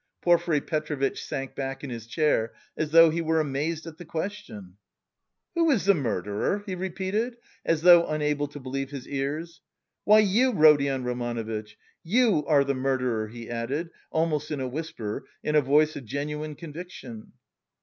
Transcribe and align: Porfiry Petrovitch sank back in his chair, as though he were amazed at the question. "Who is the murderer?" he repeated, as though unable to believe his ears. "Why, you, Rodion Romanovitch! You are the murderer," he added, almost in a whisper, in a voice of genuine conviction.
Porfiry 0.23 0.61
Petrovitch 0.61 1.23
sank 1.23 1.53
back 1.53 1.83
in 1.83 1.91
his 1.91 2.07
chair, 2.07 2.53
as 2.75 2.89
though 2.89 3.11
he 3.11 3.21
were 3.21 3.39
amazed 3.39 3.85
at 3.85 3.99
the 3.99 4.03
question. 4.03 4.77
"Who 5.53 5.69
is 5.69 5.85
the 5.85 5.93
murderer?" 5.93 6.63
he 6.65 6.73
repeated, 6.73 7.37
as 7.63 7.83
though 7.83 8.07
unable 8.07 8.47
to 8.47 8.59
believe 8.59 8.89
his 8.89 9.07
ears. 9.07 9.61
"Why, 10.03 10.17
you, 10.17 10.53
Rodion 10.53 11.03
Romanovitch! 11.03 11.77
You 12.03 12.43
are 12.47 12.63
the 12.63 12.73
murderer," 12.73 13.27
he 13.27 13.47
added, 13.47 13.91
almost 14.09 14.49
in 14.49 14.59
a 14.59 14.67
whisper, 14.67 15.23
in 15.43 15.55
a 15.55 15.61
voice 15.61 15.95
of 15.95 16.05
genuine 16.05 16.55
conviction. 16.55 17.33